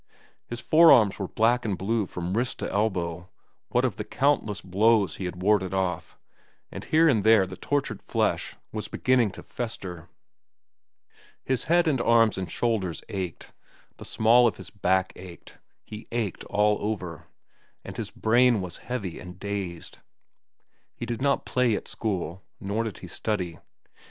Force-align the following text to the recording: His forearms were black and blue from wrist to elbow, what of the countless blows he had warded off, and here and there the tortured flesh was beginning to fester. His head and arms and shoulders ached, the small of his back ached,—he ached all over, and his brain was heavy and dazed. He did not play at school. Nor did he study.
His 0.47 0.59
forearms 0.61 1.19
were 1.19 1.27
black 1.27 1.63
and 1.63 1.77
blue 1.77 2.07
from 2.07 2.35
wrist 2.35 2.57
to 2.57 2.73
elbow, 2.73 3.29
what 3.69 3.85
of 3.85 3.97
the 3.97 4.03
countless 4.03 4.59
blows 4.59 5.17
he 5.17 5.25
had 5.25 5.43
warded 5.43 5.75
off, 5.75 6.17
and 6.71 6.83
here 6.83 7.07
and 7.07 7.23
there 7.23 7.45
the 7.45 7.55
tortured 7.55 8.01
flesh 8.01 8.55
was 8.71 8.87
beginning 8.87 9.29
to 9.33 9.43
fester. 9.43 10.09
His 11.43 11.65
head 11.65 11.87
and 11.87 12.01
arms 12.01 12.39
and 12.39 12.49
shoulders 12.49 13.03
ached, 13.09 13.51
the 13.97 14.03
small 14.03 14.47
of 14.47 14.57
his 14.57 14.71
back 14.71 15.13
ached,—he 15.15 16.07
ached 16.11 16.45
all 16.45 16.77
over, 16.81 17.27
and 17.85 17.95
his 17.95 18.09
brain 18.09 18.59
was 18.59 18.77
heavy 18.77 19.19
and 19.19 19.37
dazed. 19.37 19.99
He 20.95 21.05
did 21.05 21.21
not 21.21 21.45
play 21.45 21.75
at 21.75 21.87
school. 21.87 22.41
Nor 22.59 22.85
did 22.85 22.97
he 22.97 23.07
study. 23.07 23.59